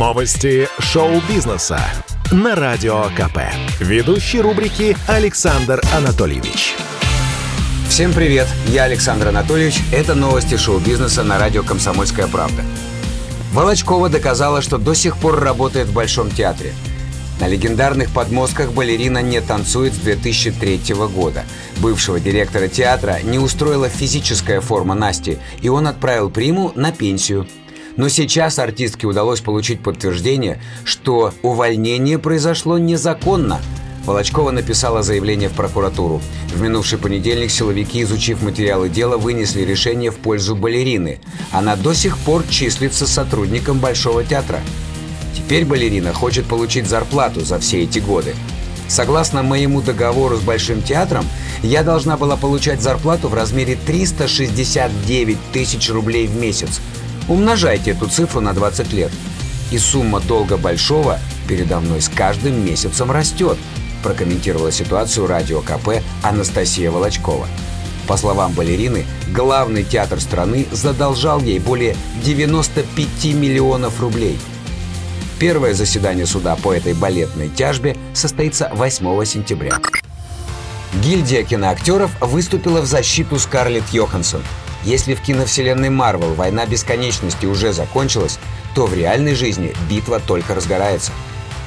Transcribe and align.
Новости 0.00 0.66
шоу-бизнеса 0.78 1.78
на 2.32 2.56
Радио 2.56 3.04
КП. 3.14 3.40
Ведущий 3.80 4.40
рубрики 4.40 4.96
Александр 5.06 5.82
Анатольевич. 5.94 6.74
Всем 7.86 8.14
привет, 8.14 8.46
я 8.68 8.84
Александр 8.84 9.28
Анатольевич. 9.28 9.82
Это 9.92 10.14
новости 10.14 10.56
шоу-бизнеса 10.56 11.22
на 11.22 11.38
радио 11.38 11.62
«Комсомольская 11.62 12.28
правда». 12.28 12.62
Волочкова 13.52 14.08
доказала, 14.08 14.62
что 14.62 14.78
до 14.78 14.94
сих 14.94 15.18
пор 15.18 15.38
работает 15.38 15.88
в 15.88 15.92
Большом 15.92 16.30
театре. 16.30 16.72
На 17.38 17.46
легендарных 17.46 18.10
подмостках 18.10 18.72
балерина 18.72 19.20
не 19.20 19.42
танцует 19.42 19.92
с 19.92 19.98
2003 19.98 20.94
года. 21.14 21.44
Бывшего 21.76 22.18
директора 22.18 22.68
театра 22.68 23.18
не 23.22 23.38
устроила 23.38 23.90
физическая 23.90 24.62
форма 24.62 24.94
Насти, 24.94 25.36
и 25.60 25.68
он 25.68 25.86
отправил 25.86 26.30
приму 26.30 26.72
на 26.74 26.90
пенсию– 26.90 27.46
но 28.00 28.08
сейчас 28.08 28.58
артистке 28.58 29.06
удалось 29.06 29.42
получить 29.42 29.82
подтверждение, 29.82 30.58
что 30.84 31.34
увольнение 31.42 32.18
произошло 32.18 32.78
незаконно. 32.78 33.60
Волочкова 34.06 34.52
написала 34.52 35.02
заявление 35.02 35.50
в 35.50 35.52
прокуратуру. 35.52 36.22
В 36.54 36.62
минувший 36.62 36.98
понедельник 36.98 37.50
силовики, 37.50 38.00
изучив 38.00 38.40
материалы 38.40 38.88
дела, 38.88 39.18
вынесли 39.18 39.66
решение 39.66 40.10
в 40.10 40.16
пользу 40.16 40.56
балерины. 40.56 41.20
Она 41.52 41.76
до 41.76 41.92
сих 41.92 42.16
пор 42.16 42.42
числится 42.48 43.06
сотрудником 43.06 43.80
Большого 43.80 44.24
театра. 44.24 44.60
Теперь 45.36 45.66
балерина 45.66 46.14
хочет 46.14 46.46
получить 46.46 46.86
зарплату 46.86 47.42
за 47.42 47.58
все 47.58 47.82
эти 47.82 47.98
годы. 47.98 48.34
Согласно 48.88 49.42
моему 49.42 49.82
договору 49.82 50.38
с 50.38 50.40
Большим 50.40 50.80
театром, 50.80 51.26
я 51.62 51.82
должна 51.82 52.16
была 52.16 52.38
получать 52.38 52.80
зарплату 52.80 53.28
в 53.28 53.34
размере 53.34 53.76
369 53.76 55.36
тысяч 55.52 55.90
рублей 55.90 56.26
в 56.26 56.34
месяц. 56.34 56.80
Умножайте 57.30 57.92
эту 57.92 58.08
цифру 58.08 58.40
на 58.40 58.52
20 58.52 58.92
лет. 58.92 59.12
И 59.70 59.78
сумма 59.78 60.18
долга 60.18 60.56
большого 60.56 61.20
передо 61.46 61.78
мной 61.78 62.00
с 62.00 62.08
каждым 62.08 62.64
месяцем 62.66 63.10
растет, 63.12 63.56
прокомментировала 64.02 64.72
ситуацию 64.72 65.28
радио 65.28 65.60
КП 65.60 66.02
Анастасия 66.24 66.90
Волочкова. 66.90 67.46
По 68.08 68.16
словам 68.16 68.52
балерины, 68.52 69.04
главный 69.32 69.84
театр 69.84 70.20
страны 70.20 70.66
задолжал 70.72 71.40
ей 71.40 71.60
более 71.60 71.94
95 72.24 73.34
миллионов 73.34 74.00
рублей. 74.00 74.36
Первое 75.38 75.72
заседание 75.72 76.26
суда 76.26 76.56
по 76.56 76.74
этой 76.74 76.94
балетной 76.94 77.48
тяжбе 77.48 77.96
состоится 78.12 78.72
8 78.74 79.24
сентября. 79.24 79.78
Гильдия 80.94 81.44
киноактеров 81.44 82.10
выступила 82.20 82.80
в 82.80 82.86
защиту 82.86 83.38
Скарлетт 83.38 83.90
Йоханссон– 83.90 84.42
если 84.84 85.14
в 85.14 85.20
киновселенной 85.20 85.90
Марвел 85.90 86.34
война 86.34 86.66
бесконечности 86.66 87.46
уже 87.46 87.72
закончилась, 87.72 88.38
то 88.74 88.86
в 88.86 88.94
реальной 88.94 89.34
жизни 89.34 89.74
битва 89.88 90.20
только 90.20 90.54
разгорается. 90.54 91.12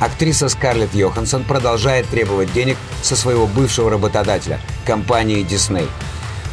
Актриса 0.00 0.48
Скарлетт 0.48 0.94
Йоханссон 0.94 1.44
продолжает 1.44 2.08
требовать 2.08 2.52
денег 2.52 2.76
со 3.02 3.14
своего 3.14 3.46
бывшего 3.46 3.90
работодателя– 3.90 4.60
компании 4.86 5.46
Disney. 5.46 5.88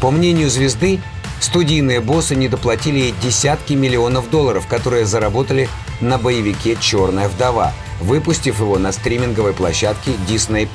По 0.01 0.11
мнению 0.11 0.49
звезды, 0.49 1.01
студийные 1.39 1.99
боссы 1.99 2.35
не 2.35 2.47
доплатили 2.47 2.99
ей 2.99 3.15
десятки 3.23 3.73
миллионов 3.73 4.29
долларов, 4.29 4.67
которые 4.67 5.05
заработали 5.05 5.67
на 5.99 6.17
боевике 6.17 6.77
«Черная 6.79 7.27
вдова», 7.27 7.73
выпустив 8.01 8.59
его 8.59 8.77
на 8.77 8.91
стриминговой 8.91 9.53
площадке 9.53 10.11
Disney+. 10.27 10.67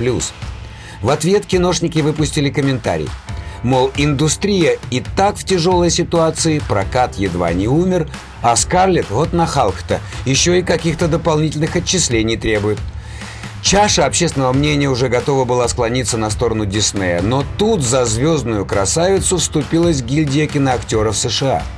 В 1.01 1.11
ответ 1.11 1.47
киношники 1.47 2.01
выпустили 2.01 2.51
комментарий– 2.51 3.09
Мол, 3.65 3.91
индустрия 3.97 4.77
и 4.91 5.01
так 5.01 5.37
в 5.37 5.45
тяжелой 5.45 5.91
ситуации, 5.91 6.61
прокат 6.69 7.17
едва 7.17 7.51
не 7.55 7.67
умер, 7.67 8.09
а 8.43 8.55
Скарлетт, 8.57 9.11
вот 9.11 9.33
нахалка-то, 9.33 10.01
еще 10.27 10.59
и 10.59 10.63
каких-то 10.63 11.09
дополнительных 11.09 11.75
отчислений 11.75 12.37
требует. 12.37 12.79
Чаша 13.63 14.05
общественного 14.05 14.53
мнения 14.53 14.91
уже 14.91 15.09
готова 15.09 15.47
была 15.47 15.67
склониться 15.69 16.19
на 16.19 16.29
сторону 16.29 16.67
Диснея, 16.67 17.23
но 17.23 17.43
тут 17.57 17.81
за 17.81 18.05
звездную 18.05 18.67
красавицу 18.67 19.39
вступилась 19.39 20.03
гильдия 20.03 20.47
киноактеров 20.47 21.17
США– 21.17 21.63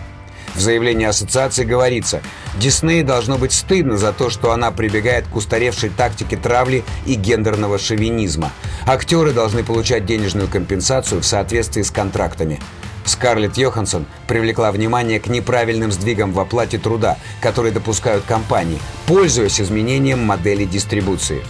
в 0.56 0.60
заявлении 0.60 1.06
ассоциации 1.06 1.64
говорится, 1.64 2.22
Дисней 2.58 3.02
должно 3.02 3.36
быть 3.38 3.52
стыдно 3.52 3.96
за 3.96 4.12
то, 4.12 4.30
что 4.30 4.52
она 4.52 4.70
прибегает 4.70 5.26
к 5.28 5.36
устаревшей 5.36 5.90
тактике 5.90 6.36
травли 6.36 6.84
и 7.04 7.14
гендерного 7.14 7.78
шовинизма. 7.78 8.50
Актеры 8.86 9.32
должны 9.32 9.62
получать 9.62 10.06
денежную 10.06 10.48
компенсацию 10.48 11.20
в 11.20 11.26
соответствии 11.26 11.82
с 11.82 11.90
контрактами. 11.90 12.60
Скарлетт 13.04 13.56
Йоханссон 13.56 14.06
привлекла 14.26 14.72
внимание 14.72 15.20
к 15.20 15.28
неправильным 15.28 15.92
сдвигам 15.92 16.32
в 16.32 16.40
оплате 16.40 16.78
труда, 16.78 17.18
которые 17.40 17.72
допускают 17.72 18.24
компании, 18.24 18.80
пользуясь 19.06 19.60
изменением 19.60 20.24
модели 20.24 20.64
дистрибуции. 20.64 21.42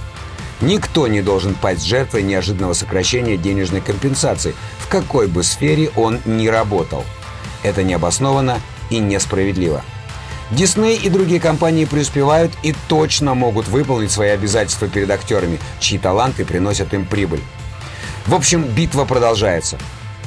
Никто 0.60 1.06
не 1.06 1.22
должен 1.22 1.54
пасть 1.54 1.84
жертвой 1.84 2.22
неожиданного 2.22 2.72
сокращения 2.72 3.36
денежной 3.36 3.80
компенсации, 3.80 4.54
в 4.78 4.88
какой 4.88 5.28
бы 5.28 5.42
сфере 5.42 5.90
он 5.96 6.20
ни 6.24 6.48
работал. 6.48 7.04
Это 7.62 7.82
необоснованно 7.82 8.60
и 8.90 8.98
несправедливо. 8.98 9.82
Дисней 10.50 10.96
и 10.96 11.08
другие 11.08 11.40
компании 11.40 11.84
преуспевают 11.84 12.52
и 12.62 12.74
точно 12.88 13.34
могут 13.34 13.66
выполнить 13.66 14.12
свои 14.12 14.30
обязательства 14.30 14.86
перед 14.86 15.10
актерами, 15.10 15.58
чьи 15.80 15.98
таланты 15.98 16.44
приносят 16.44 16.94
им 16.94 17.04
прибыль. 17.04 17.42
В 18.26 18.34
общем, 18.34 18.62
битва 18.62 19.04
продолжается. 19.04 19.76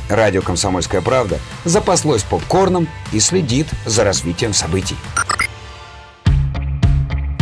Радио 0.09 0.41
«Комсомольская 0.41 1.01
правда» 1.01 1.37
запаслось 1.65 2.23
попкорном 2.23 2.87
и 3.11 3.19
следит 3.19 3.67
за 3.85 4.03
развитием 4.03 4.53
событий. 4.53 4.97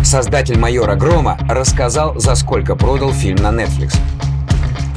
Создатель 0.04 0.58
«Майора 0.58 0.96
Грома» 0.96 1.38
рассказал, 1.50 2.20
за 2.20 2.36
сколько 2.36 2.76
продал 2.76 3.12
фильм 3.12 3.38
на 3.38 3.50
Netflix. 3.50 3.98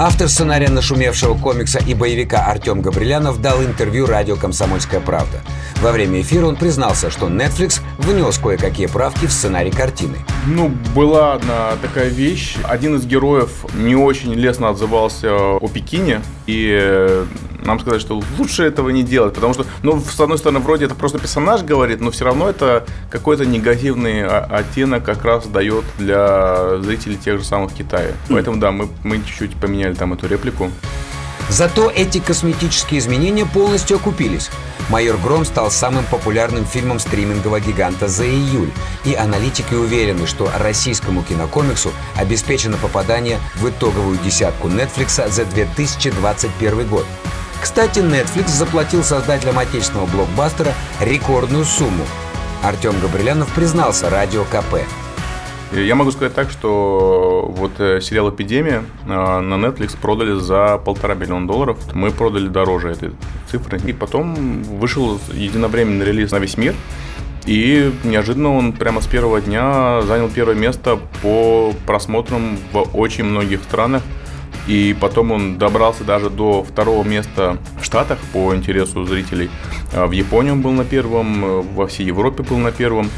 Автор 0.03 0.31
сценария 0.31 0.71
нашумевшего 0.71 1.34
комикса 1.34 1.78
и 1.78 1.93
боевика 1.93 2.47
Артем 2.47 2.81
Габрилянов 2.81 3.43
дал 3.43 3.62
интервью 3.62 4.06
радио 4.06 4.34
«Комсомольская 4.34 4.99
правда». 4.99 5.43
Во 5.83 5.93
время 5.93 6.22
эфира 6.22 6.47
он 6.47 6.56
признался, 6.56 7.11
что 7.11 7.27
Netflix 7.27 7.83
внес 7.99 8.39
кое-какие 8.39 8.87
правки 8.87 9.27
в 9.27 9.31
сценарий 9.31 9.71
картины. 9.71 10.16
Ну, 10.47 10.72
была 10.94 11.34
одна 11.34 11.72
такая 11.83 12.09
вещь. 12.09 12.56
Один 12.65 12.97
из 12.97 13.05
героев 13.05 13.66
не 13.75 13.94
очень 13.94 14.33
лестно 14.33 14.71
отзывался 14.71 15.34
о 15.34 15.69
Пекине, 15.69 16.22
и 16.47 17.27
нам 17.70 17.81
сказали, 17.81 18.00
что 18.00 18.20
лучше 18.38 18.64
этого 18.64 18.91
не 18.91 19.03
делать, 19.03 19.34
потому 19.34 19.54
что, 19.54 19.64
ну, 19.82 20.00
с 20.00 20.19
одной 20.19 20.38
стороны, 20.38 20.58
вроде 20.60 20.86
это 20.86 20.94
просто 20.94 21.19
персонаж 21.19 21.62
говорит, 21.62 22.00
но 22.00 22.10
все 22.10 22.25
равно 22.25 22.48
это 22.48 22.84
какой-то 23.10 23.47
негативный 23.47 24.26
оттенок 24.26 25.04
как 25.04 25.25
раз 25.25 25.47
дает 25.47 25.84
для 25.98 26.78
зрителей 26.80 27.16
тех 27.16 27.38
же 27.38 27.44
самых 27.44 27.72
Китая. 27.72 28.12
Поэтому, 28.28 28.59
да, 28.59 28.72
мы, 28.72 28.88
мы 29.04 29.19
чуть-чуть 29.19 29.54
поменяли 29.54 29.94
там 29.94 30.12
эту 30.12 30.26
реплику. 30.26 30.70
Зато 31.48 31.91
эти 31.91 32.19
косметические 32.19 33.00
изменения 33.00 33.44
полностью 33.44 33.97
окупились. 33.97 34.50
«Майор 34.88 35.16
Гром» 35.16 35.44
стал 35.44 35.70
самым 35.70 36.04
популярным 36.04 36.64
фильмом 36.64 36.98
стримингового 36.98 37.60
гиганта 37.60 38.09
за 38.09 38.25
июль, 38.25 38.70
и 39.04 39.14
аналитики 39.14 39.75
уверены, 39.75 40.26
что 40.26 40.50
российскому 40.59 41.22
кинокомиксу 41.22 41.92
обеспечено 42.16 42.76
попадание 42.76 43.38
в 43.56 43.69
итоговую 43.69 44.19
десятку 44.19 44.69
Netflix 44.69 45.28
за 45.30 45.44
2021 45.44 46.88
год. 46.88 47.06
Кстати, 47.60 48.00
Netflix 48.00 48.48
заплатил 48.48 49.03
создателям 49.04 49.59
отечественного 49.59 50.06
блокбастера 50.06 50.72
рекордную 51.00 51.65
сумму. 51.65 52.04
Артем 52.62 52.98
Габрилянов 53.00 53.53
признался 53.54 54.10
радио 54.10 54.44
КП– 54.44 54.76
я 55.72 55.94
могу 55.94 56.10
сказать 56.10 56.34
так, 56.34 56.50
что 56.50 57.47
вот 57.48 57.78
э, 57.78 58.00
сериал 58.00 58.31
«Эпидемия» 58.31 58.82
э, 59.06 59.09
на 59.09 59.54
Netflix 59.54 59.97
продали 59.97 60.37
за 60.41 60.78
полтора 60.78 61.15
миллиона 61.15 61.47
долларов. 61.47 61.78
Мы 61.94 62.10
продали 62.10 62.48
дороже 62.48 62.91
этой 62.91 63.12
цифры. 63.48 63.78
И 63.87 63.92
потом 63.92 64.65
вышел 64.65 65.21
единовременный 65.32 66.04
релиз 66.04 66.32
на 66.32 66.41
весь 66.41 66.56
мир. 66.56 66.75
И 67.47 67.92
неожиданно 68.03 68.57
он 68.57 68.72
прямо 68.72 69.01
с 69.01 69.07
первого 69.07 69.41
дня 69.41 70.03
занял 70.03 70.28
первое 70.28 70.57
место 70.57 70.98
по 71.22 71.72
просмотрам 71.86 72.59
в 72.72 72.97
очень 72.98 73.24
многих 73.24 73.62
странах. 73.62 74.03
И 74.66 74.97
потом 75.01 75.33
он 75.33 75.59
добрался 75.59 76.04
даже 76.04 76.30
до 76.30 76.62
второго 76.62 77.03
места 77.04 77.59
в 77.80 77.84
Штатах 77.84 78.18
по 78.33 78.54
интересу 78.54 79.04
зрителей. 79.04 79.51
Э, 79.92 80.07
в 80.07 80.12
Японии 80.12 80.51
он 80.51 80.62
был 80.62 80.72
на 80.72 80.84
первом, 80.84 81.62
во 81.74 81.86
всей 81.86 82.07
Европе 82.07 82.42
был 82.42 82.59
на 82.59 82.72
первом. 82.72 83.10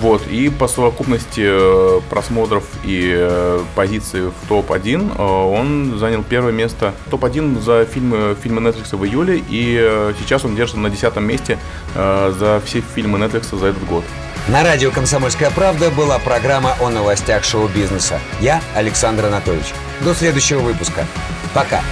Вот, 0.00 0.26
и 0.28 0.48
по 0.48 0.66
совокупности 0.66 1.42
э, 1.44 2.00
просмотров 2.08 2.64
и 2.84 3.12
э, 3.14 3.60
позиций 3.74 4.28
в 4.28 4.48
топ-1 4.48 5.12
э, 5.18 5.22
он 5.22 5.98
занял 5.98 6.22
первое 6.22 6.52
место. 6.52 6.94
Топ-1 7.10 7.60
за 7.60 7.84
фильмы, 7.84 8.34
фильмы 8.42 8.62
Netflix 8.62 8.96
в 8.96 9.04
июле, 9.04 9.42
и 9.50 10.12
сейчас 10.18 10.44
он 10.46 10.56
держится 10.56 10.80
на 10.80 10.88
десятом 10.88 11.26
месте 11.26 11.58
за 11.94 12.62
все 12.64 12.80
фильмы 12.80 13.18
Netflix 13.18 13.56
за 13.58 13.66
этот 13.66 13.84
год. 13.86 14.04
На 14.50 14.64
радио 14.64 14.90
«Комсомольская 14.90 15.48
правда» 15.52 15.92
была 15.92 16.18
программа 16.18 16.74
о 16.80 16.90
новостях 16.90 17.44
шоу-бизнеса. 17.44 18.18
Я 18.40 18.60
Александр 18.74 19.26
Анатольевич. 19.26 19.68
До 20.00 20.12
следующего 20.12 20.58
выпуска. 20.58 21.06
Пока. 21.54 21.82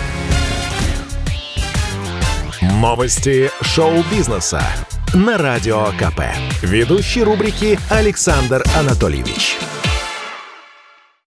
Новости 2.61 3.49
шоу-бизнеса. 3.63 4.61
на 5.15 5.39
Радио 5.39 5.87
КП. 6.01 6.23
Ведущий 6.61 7.23
рубрики 7.23 7.79
Александр 7.91 8.65
Анатольевич. 8.77 9.57